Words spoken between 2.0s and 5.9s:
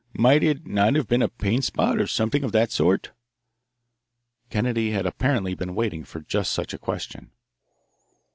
something of that sort?" Kennedy had apparently been